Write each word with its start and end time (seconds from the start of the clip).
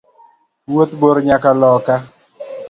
Wuoth 0.71 0.93
bor 1.01 1.17
nyaka 1.27 1.49
loka. 1.61 1.95